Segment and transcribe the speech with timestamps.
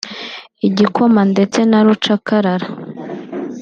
[0.67, 2.67] igikoma ndetse na rukacarara